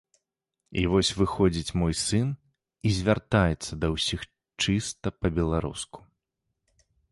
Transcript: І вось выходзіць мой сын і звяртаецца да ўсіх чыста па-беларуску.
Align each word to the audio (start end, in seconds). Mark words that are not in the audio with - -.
І 0.81 0.85
вось 0.93 1.11
выходзіць 1.19 1.75
мой 1.81 1.93
сын 2.03 2.31
і 2.89 2.95
звяртаецца 3.01 3.71
да 3.85 3.91
ўсіх 3.95 4.25
чыста 4.67 5.07
па-беларуску. 5.21 5.99